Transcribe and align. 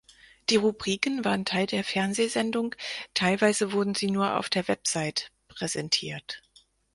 Die 0.49 0.55
Rubriken 0.55 1.23
waren 1.25 1.45
Teil 1.45 1.67
der 1.67 1.83
Fernsehsendung; 1.83 2.73
teilweise 3.13 3.71
wurden 3.71 3.93
sie 3.93 4.07
nur 4.09 4.35
auf 4.35 4.49
der 4.49 4.67
Website 4.67 5.31
präsentiert. 5.47 6.41